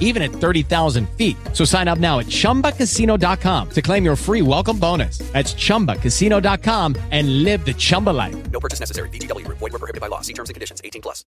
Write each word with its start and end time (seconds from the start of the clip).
even 0.00 0.22
at 0.22 0.32
30,000 0.32 1.08
feet. 1.10 1.36
So 1.52 1.64
sign 1.64 1.86
up 1.86 1.98
now 1.98 2.18
at 2.18 2.26
chumbacasino.com 2.26 3.70
to 3.70 3.82
claim 3.82 4.04
your 4.04 4.16
free 4.16 4.42
welcome 4.42 4.78
bonus. 4.78 5.18
That's 5.32 5.54
chumbacasino.com 5.54 6.96
and 7.12 7.44
live 7.44 7.64
the 7.64 7.74
Chumba 7.74 8.10
life. 8.10 8.50
No 8.50 8.58
purchase 8.58 8.80
necessary. 8.80 9.08
VGW 9.10 9.46
Group. 9.46 9.58
Void 9.58 9.72
were 9.72 9.78
prohibited 9.78 10.00
by 10.00 10.08
law. 10.08 10.20
See 10.22 10.34
terms 10.34 10.50
and 10.50 10.54
conditions. 10.54 10.82
18 10.82 11.00
plus. 11.00 11.24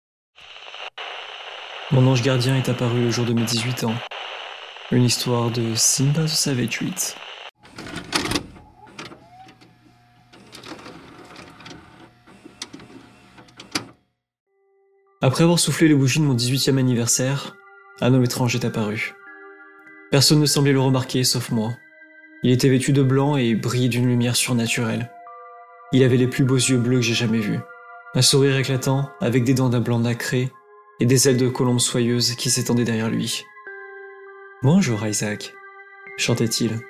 Mon 1.93 2.07
ange 2.07 2.23
gardien 2.23 2.57
est 2.57 2.71
apparu 2.71 3.03
le 3.03 3.11
jour 3.11 3.27
de 3.27 3.35
mes 3.35 3.45
18 3.45 3.85
ans. 3.85 3.95
Une 4.93 5.05
histoire 5.05 5.51
de 5.51 5.75
Simba 5.75 6.25
the 6.25 6.29
Savage 6.29 6.77
8. 6.81 7.17
Après 15.25 15.45
avoir 15.45 15.59
soufflé 15.59 15.87
les 15.87 15.95
bougies 15.95 16.19
de 16.19 16.25
mon 16.25 16.35
18e 16.35 16.79
anniversaire, 16.79 17.55
un 18.03 18.13
homme 18.13 18.25
étrange 18.25 18.57
est 18.57 18.65
apparu. 18.65 19.15
Personne 20.11 20.41
ne 20.41 20.47
semblait 20.47 20.73
le 20.73 20.81
remarquer 20.81 21.23
sauf 21.23 21.51
moi. 21.51 21.73
Il 22.43 22.51
était 22.51 22.69
vêtu 22.69 22.93
de 22.93 23.03
blanc 23.03 23.37
et 23.37 23.55
brillait 23.55 23.89
d'une 23.89 24.09
lumière 24.09 24.35
surnaturelle. 24.35 25.11
Il 25.93 26.03
avait 26.03 26.17
les 26.17 26.27
plus 26.27 26.43
beaux 26.43 26.57
yeux 26.57 26.79
bleus 26.79 26.97
que 26.97 27.03
j'ai 27.03 27.15
jamais 27.15 27.39
vus. 27.39 27.61
Un 28.15 28.23
sourire 28.23 28.57
éclatant, 28.57 29.11
avec 29.21 29.45
des 29.45 29.55
dents 29.55 29.69
d'un 29.69 29.81
blanc 29.81 30.01
nacré 30.01 30.51
et 30.99 31.07
des 31.07 31.29
ailes 31.29 31.37
de 31.37 31.49
colombe 31.49 31.79
soyeuses 31.79 32.35
qui 32.35 32.51
s'étendaient 32.51 32.85
derrière 32.85 33.09
lui. 33.09 33.45
Bonjour 34.63 35.07
Isaac, 35.07 35.55
chantait-il. 36.19 36.81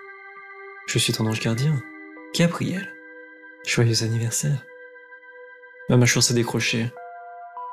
Je 0.87 0.99
suis 0.99 1.13
ton 1.13 1.27
ange 1.27 1.41
gardien, 1.41 1.75
Gabriel. 2.35 2.91
Joyeux 3.67 4.03
anniversaire. 4.03 4.65
Ma 5.91 5.99
mâchoire 5.99 6.23
s'est 6.23 6.35
décrochée. 6.35 6.91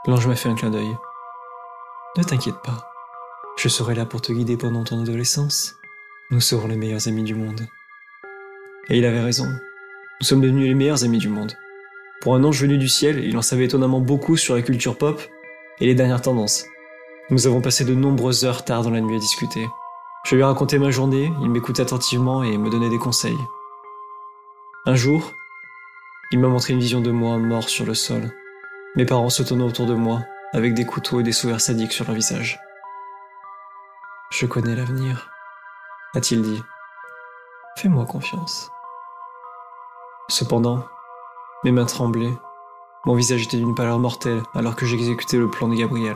L'ange 0.08 0.28
m'a 0.28 0.36
fait 0.36 0.50
un 0.50 0.56
clin 0.56 0.70
d'œil. 0.70 0.92
Ne 2.18 2.24
t'inquiète 2.24 2.62
pas, 2.64 2.89
je 3.60 3.68
serai 3.68 3.94
là 3.94 4.06
pour 4.06 4.22
te 4.22 4.32
guider 4.32 4.56
pendant 4.56 4.86
ton 4.86 5.02
adolescence. 5.02 5.76
Nous 6.32 6.40
serons 6.40 6.70
les 6.70 6.78
meilleurs 6.78 7.10
amis 7.10 7.24
du 7.24 7.36
monde. 7.36 7.68
Et 8.88 8.98
il 8.98 9.04
avait 9.04 9.20
raison. 9.20 9.48
Nous 10.22 10.26
sommes 10.26 10.40
devenus 10.40 10.66
les 10.66 10.76
meilleurs 10.76 11.04
amis 11.04 11.18
du 11.18 11.28
monde. 11.28 11.52
Pour 12.22 12.36
un 12.36 12.44
ange 12.46 12.62
venu 12.62 12.78
du 12.78 12.88
ciel, 12.88 13.22
il 13.22 13.38
en 13.38 13.42
savait 13.42 13.66
étonnamment 13.66 14.00
beaucoup 14.00 14.38
sur 14.38 14.56
la 14.56 14.62
culture 14.62 14.98
pop 14.98 15.22
et 15.82 15.86
les 15.86 15.94
dernières 15.94 16.22
tendances. 16.22 16.68
Nous 17.32 17.48
avons 17.48 17.60
passé 17.60 17.84
de 17.84 17.94
nombreuses 17.94 18.46
heures 18.46 18.64
tard 18.64 18.84
dans 18.84 18.92
la 18.92 19.02
nuit 19.02 19.18
à 19.18 19.20
discuter. 19.20 19.68
Je 20.24 20.36
lui 20.36 20.42
ai 20.42 20.46
raconté 20.46 20.80
ma 20.80 20.90
journée, 20.90 21.30
il 21.42 21.50
m'écoutait 21.50 21.82
attentivement 21.82 22.44
et 22.44 22.58
me 22.58 22.70
donnait 22.70 22.90
des 22.90 22.98
conseils. 22.98 23.38
Un 24.86 24.96
jour, 24.96 25.34
il 26.32 26.40
m'a 26.40 26.48
montré 26.48 26.72
une 26.72 26.80
vision 26.80 27.02
de 27.02 27.12
moi 27.12 27.38
mort 27.38 27.68
sur 27.68 27.86
le 27.86 27.94
sol. 27.94 28.32
Mes 28.96 29.06
parents 29.06 29.30
se 29.30 29.44
tournaient 29.44 29.66
autour 29.66 29.86
de 29.86 29.96
moi, 29.96 30.22
avec 30.54 30.74
des 30.74 30.86
couteaux 30.86 31.20
et 31.20 31.24
des 31.24 31.34
sourires 31.34 31.60
sadiques 31.60 31.92
sur 31.92 32.06
leur 32.06 32.16
visage. 32.16 32.58
Je 34.32 34.46
connais 34.46 34.76
l'avenir, 34.76 35.28
a-t-il 36.14 36.44
dit. 36.44 36.62
Fais-moi 37.78 38.06
confiance. 38.06 38.70
Cependant, 40.28 40.86
mes 41.64 41.72
mains 41.72 41.88
tremblaient. 41.88 42.38
Mon 43.06 43.16
visage 43.16 43.46
était 43.46 43.58
d'une 43.58 43.74
pâleur 43.74 43.98
mortelle 43.98 44.44
alors 44.54 44.76
que 44.76 44.86
j'exécutais 44.86 45.38
le 45.38 45.50
plan 45.50 45.68
de 45.68 45.76
Gabriel. 45.76 46.16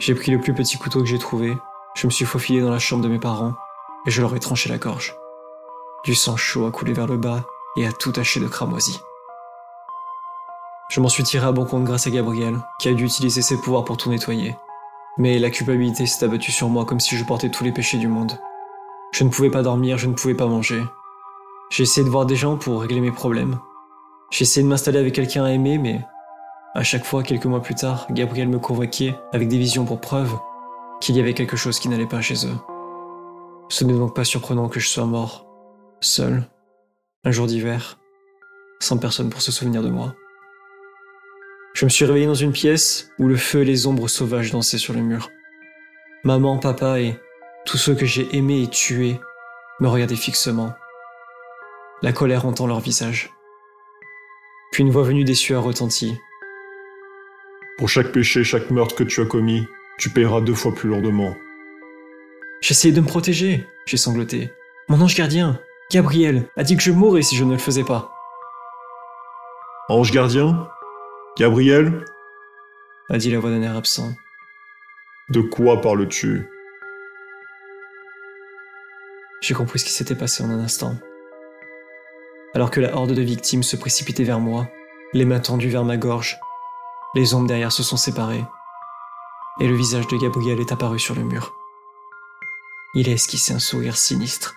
J'ai 0.00 0.16
pris 0.16 0.32
le 0.32 0.40
plus 0.40 0.52
petit 0.52 0.76
couteau 0.76 0.98
que 0.98 1.06
j'ai 1.06 1.20
trouvé, 1.20 1.56
je 1.94 2.08
me 2.08 2.10
suis 2.10 2.24
faufilé 2.24 2.60
dans 2.60 2.72
la 2.72 2.80
chambre 2.80 3.04
de 3.04 3.08
mes 3.08 3.20
parents 3.20 3.54
et 4.04 4.10
je 4.10 4.20
leur 4.20 4.34
ai 4.34 4.40
tranché 4.40 4.68
la 4.68 4.78
gorge. 4.78 5.14
Du 6.02 6.16
sang 6.16 6.36
chaud 6.36 6.66
a 6.66 6.72
coulé 6.72 6.92
vers 6.92 7.06
le 7.06 7.16
bas 7.16 7.44
et 7.76 7.86
a 7.86 7.92
tout 7.92 8.10
taché 8.10 8.40
de 8.40 8.48
cramoisi. 8.48 9.00
Je 10.90 11.00
m'en 11.00 11.08
suis 11.08 11.22
tiré 11.22 11.46
à 11.46 11.52
bon 11.52 11.66
compte 11.66 11.84
grâce 11.84 12.08
à 12.08 12.10
Gabriel, 12.10 12.58
qui 12.80 12.88
a 12.88 12.94
dû 12.94 13.04
utiliser 13.04 13.42
ses 13.42 13.60
pouvoirs 13.60 13.84
pour 13.84 13.96
tout 13.96 14.10
nettoyer. 14.10 14.56
Mais 15.16 15.38
la 15.38 15.50
culpabilité 15.50 16.06
s'est 16.06 16.24
abattue 16.24 16.52
sur 16.52 16.68
moi 16.68 16.84
comme 16.84 17.00
si 17.00 17.16
je 17.16 17.24
portais 17.24 17.48
tous 17.48 17.64
les 17.64 17.72
péchés 17.72 17.98
du 17.98 18.08
monde. 18.08 18.38
Je 19.12 19.22
ne 19.22 19.28
pouvais 19.28 19.50
pas 19.50 19.62
dormir, 19.62 19.96
je 19.96 20.08
ne 20.08 20.14
pouvais 20.14 20.34
pas 20.34 20.46
manger. 20.46 20.82
J'ai 21.70 21.84
essayé 21.84 22.04
de 22.04 22.10
voir 22.10 22.26
des 22.26 22.36
gens 22.36 22.56
pour 22.56 22.80
régler 22.80 23.00
mes 23.00 23.12
problèmes. 23.12 23.58
J'ai 24.30 24.42
essayé 24.42 24.64
de 24.64 24.68
m'installer 24.68 24.98
avec 24.98 25.14
quelqu'un 25.14 25.44
à 25.44 25.50
aimer, 25.50 25.78
mais 25.78 26.00
à 26.74 26.82
chaque 26.82 27.04
fois, 27.04 27.22
quelques 27.22 27.46
mois 27.46 27.62
plus 27.62 27.76
tard, 27.76 28.08
Gabriel 28.10 28.48
me 28.48 28.58
convoquait 28.58 29.14
avec 29.32 29.46
des 29.46 29.58
visions 29.58 29.84
pour 29.84 30.00
preuve 30.00 30.36
qu'il 31.00 31.16
y 31.16 31.20
avait 31.20 31.34
quelque 31.34 31.56
chose 31.56 31.78
qui 31.78 31.88
n'allait 31.88 32.06
pas 32.06 32.20
chez 32.20 32.46
eux. 32.46 32.58
Ce 33.68 33.84
n'est 33.84 33.92
donc 33.92 34.14
pas 34.14 34.24
surprenant 34.24 34.68
que 34.68 34.80
je 34.80 34.88
sois 34.88 35.06
mort, 35.06 35.46
seul, 36.00 36.42
un 37.22 37.30
jour 37.30 37.46
d'hiver, 37.46 37.98
sans 38.80 38.98
personne 38.98 39.30
pour 39.30 39.40
se 39.40 39.52
souvenir 39.52 39.82
de 39.82 39.88
moi. 39.88 40.14
Je 41.74 41.84
me 41.84 41.90
suis 41.90 42.04
réveillé 42.04 42.26
dans 42.26 42.34
une 42.34 42.52
pièce 42.52 43.10
où 43.18 43.26
le 43.26 43.36
feu 43.36 43.62
et 43.62 43.64
les 43.64 43.88
ombres 43.88 44.06
sauvages 44.06 44.52
dansaient 44.52 44.78
sur 44.78 44.94
le 44.94 45.00
mur. 45.00 45.32
Maman, 46.22 46.58
papa 46.58 47.00
et 47.00 47.18
tous 47.66 47.78
ceux 47.78 47.96
que 47.96 48.06
j'ai 48.06 48.28
aimés 48.36 48.62
et 48.62 48.68
tués 48.68 49.20
me 49.80 49.88
regardaient 49.88 50.14
fixement. 50.14 50.72
La 52.00 52.12
colère 52.12 52.46
entend 52.46 52.68
leur 52.68 52.78
visage. 52.78 53.32
Puis 54.70 54.84
une 54.84 54.90
voix 54.90 55.02
venue 55.02 55.24
des 55.24 55.34
sueurs 55.34 55.64
retentit. 55.64 56.16
Pour 57.76 57.88
chaque 57.88 58.12
péché, 58.12 58.44
chaque 58.44 58.70
meurtre 58.70 58.94
que 58.94 59.02
tu 59.02 59.20
as 59.20 59.26
commis, 59.26 59.66
tu 59.98 60.10
paieras 60.10 60.42
deux 60.42 60.54
fois 60.54 60.72
plus 60.72 60.88
lourdement. 60.88 61.36
J'essayais 62.60 62.94
de 62.94 63.00
me 63.00 63.06
protéger, 63.06 63.66
j'ai 63.84 63.96
sangloté. 63.96 64.52
Mon 64.88 65.00
ange 65.00 65.16
gardien, 65.16 65.58
Gabriel, 65.90 66.48
a 66.56 66.62
dit 66.62 66.76
que 66.76 66.82
je 66.84 66.92
mourrais 66.92 67.22
si 67.22 67.34
je 67.34 67.42
ne 67.42 67.52
le 67.52 67.58
faisais 67.58 67.82
pas. 67.82 68.12
Ange 69.88 70.12
gardien 70.12 70.68
Gabriel 71.36 72.04
a 73.10 73.18
dit 73.18 73.28
la 73.32 73.40
voix 73.40 73.50
d'un 73.50 73.62
air 73.62 73.74
absent. 73.74 74.14
De 75.30 75.40
quoi 75.40 75.80
parles-tu? 75.80 76.48
J'ai 79.40 79.54
compris 79.54 79.80
ce 79.80 79.84
qui 79.84 79.90
s'était 79.90 80.14
passé 80.14 80.44
en 80.44 80.50
un 80.50 80.60
instant. 80.60 80.96
Alors 82.54 82.70
que 82.70 82.80
la 82.80 82.94
horde 82.94 83.14
de 83.14 83.20
victimes 83.20 83.64
se 83.64 83.74
précipitait 83.74 84.22
vers 84.22 84.38
moi, 84.38 84.68
les 85.12 85.24
mains 85.24 85.40
tendues 85.40 85.70
vers 85.70 85.84
ma 85.84 85.96
gorge, 85.96 86.38
les 87.16 87.34
ombres 87.34 87.48
derrière 87.48 87.72
se 87.72 87.82
sont 87.82 87.96
séparées, 87.96 88.44
et 89.58 89.66
le 89.66 89.74
visage 89.74 90.06
de 90.06 90.16
Gabriel 90.16 90.60
est 90.60 90.70
apparu 90.70 91.00
sur 91.00 91.16
le 91.16 91.24
mur. 91.24 91.52
Il 92.94 93.08
a 93.08 93.12
esquissé 93.12 93.52
un 93.52 93.58
sourire 93.58 93.96
sinistre 93.96 94.54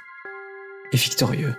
et 0.92 0.98
victorieux. 0.98 1.56